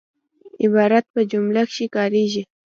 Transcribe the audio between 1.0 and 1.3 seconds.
په